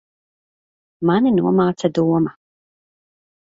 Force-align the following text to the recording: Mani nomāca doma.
Mani 1.09 1.33
nomāca 1.35 1.93
doma. 1.99 2.35